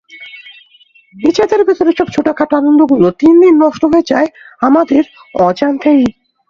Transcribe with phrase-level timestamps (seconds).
[1.15, 4.27] নিজেদের ভেতর এসব ছোটখাটো আনন্দগুলো দিন দিন নষ্ট হয়ে যায়
[4.61, 5.03] আমাদের
[5.41, 6.03] অজান্তেই।